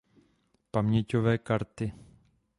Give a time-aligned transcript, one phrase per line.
[0.71, 1.93] Paměťové karty